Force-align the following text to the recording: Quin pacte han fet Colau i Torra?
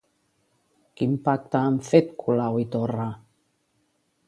Quin 1.01 1.13
pacte 1.27 1.61
han 1.61 1.77
fet 1.91 2.11
Colau 2.25 2.59
i 2.65 2.67
Torra? 2.77 3.09